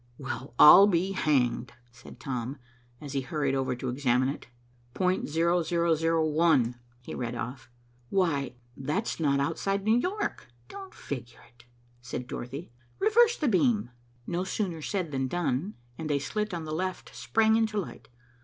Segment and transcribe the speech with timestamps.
[0.17, 2.57] "Well, I'll be hanged!" said Tom,
[2.99, 4.47] as he hurried over to examine it.
[4.95, 7.69] ".0001," he read off.
[8.09, 10.47] "Why, that's not outside New York.
[10.69, 11.65] Don't figure it,"
[12.01, 12.71] said Dorothy.
[12.97, 13.91] "Reverse the beam."
[14.25, 18.09] No sooner said than done, and a slit on the left sprang into light.